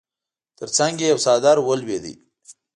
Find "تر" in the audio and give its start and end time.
0.57-0.67